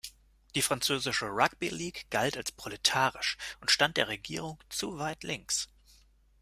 Die 0.55 0.63
französische 0.63 1.27
"Rugby 1.27 1.69
League" 1.69 2.07
galt 2.09 2.35
als 2.35 2.51
„proletarisch“ 2.51 3.37
und 3.59 3.69
stand 3.69 3.97
der 3.97 4.07
Regierung 4.07 4.57
zu 4.67 4.97
weit 4.97 5.21
links. 5.21 5.69